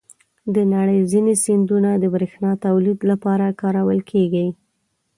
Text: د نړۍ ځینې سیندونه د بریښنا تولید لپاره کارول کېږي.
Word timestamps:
د 0.55 0.57
نړۍ 0.73 0.99
ځینې 1.11 1.33
سیندونه 1.45 1.89
د 1.97 2.03
بریښنا 2.13 2.51
تولید 2.65 2.99
لپاره 3.11 3.45
کارول 3.61 3.99
کېږي. 4.11 4.47